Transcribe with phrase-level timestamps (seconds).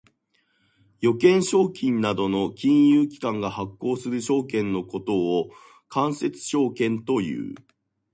[1.03, 5.51] 預金証券などの金融機関が発行する証券のことを
[5.89, 7.53] 間接証券という。